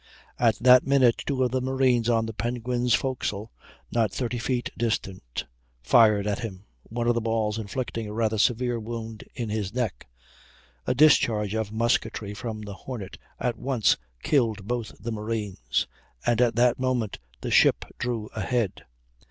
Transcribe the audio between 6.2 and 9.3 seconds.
at him, one of the balls inflicting a rather severe wound